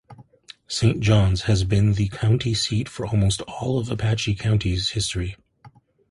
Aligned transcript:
Saint 0.67 0.99
Johns 0.99 1.41
has 1.43 1.63
been 1.63 1.93
the 1.93 2.07
county 2.07 2.55
seat 2.55 2.89
for 2.89 3.05
almost 3.05 3.41
all 3.41 3.77
of 3.77 3.91
Apache 3.91 4.33
County's 4.33 4.89
history. 4.89 5.35